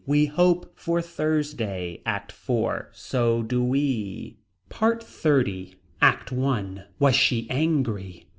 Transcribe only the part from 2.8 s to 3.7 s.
So do